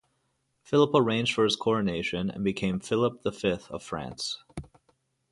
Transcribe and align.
Philip 0.63 0.95
arranged 0.95 1.35
for 1.35 1.43
his 1.43 1.55
coronation, 1.55 2.31
and 2.31 2.43
became 2.43 2.79
Philip 2.79 3.21
the 3.21 3.31
Fifth 3.31 3.69
of 3.69 3.83
France. 3.83 4.43